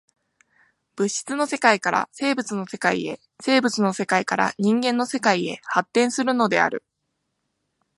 [0.95, 6.83] 物質の世界から生物の世界へ、生物の世界から人間の世界へ発展するのである。